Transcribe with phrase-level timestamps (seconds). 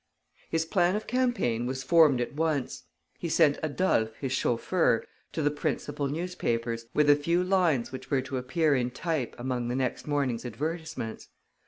[0.49, 2.85] His plan of campaign was formed at once.
[3.19, 8.21] He sent Adolphe, his chauffeur, to the principal newspapers, with a few lines which were
[8.23, 11.27] to appear in type among the next morning's advertisements.